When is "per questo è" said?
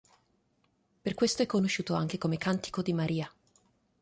1.03-1.45